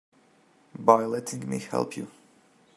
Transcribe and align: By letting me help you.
By 0.79 1.05
letting 1.05 1.47
me 1.47 1.59
help 1.59 1.95
you. 1.95 2.07